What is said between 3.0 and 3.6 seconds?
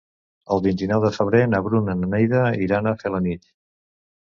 Felanitx.